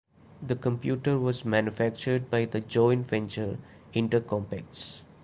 [0.41, 3.59] The computer was manufactured by the joint venture
[3.93, 5.03] "InterCompex".